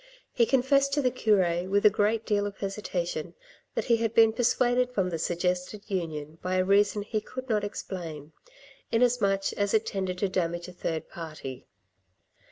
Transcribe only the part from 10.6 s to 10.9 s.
a